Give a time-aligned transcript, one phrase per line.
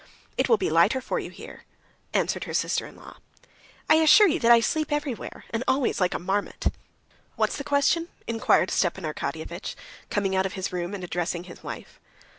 [0.35, 1.61] "It will be lighter for you here,"
[2.11, 3.17] answered her sister in law.
[3.87, 6.73] "I assure you that I sleep everywhere, and always like a marmot."
[7.35, 9.75] "What's the question?" inquired Stepan Arkadyevitch,
[10.09, 11.99] coming out of his room and addressing his wife.